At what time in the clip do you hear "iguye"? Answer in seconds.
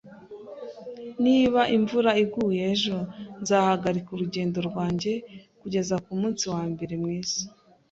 2.23-2.61